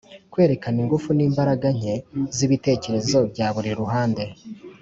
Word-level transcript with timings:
Kwerekana 0.31 0.77
ingufu 0.83 1.09
n’imbaraga 1.13 1.67
nke 1.77 1.95
z’ibitekerezo 2.35 3.17
bya 3.31 3.47
buri 3.55 3.71
ruhande. 3.79 4.23